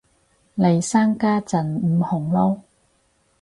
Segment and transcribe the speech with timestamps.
[0.55, 2.61] 嚟生家陣唔紅嚕